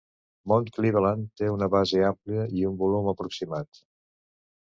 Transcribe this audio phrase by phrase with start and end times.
[0.51, 3.85] Mount Cleveland té una base àmplia i un volum aproximat.